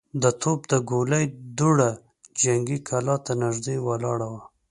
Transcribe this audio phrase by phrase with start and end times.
[0.21, 1.25] د توپ د ګولۍ
[1.57, 1.89] دوړه
[2.41, 4.41] جنګي کلا ته نږدې ولاړه وه.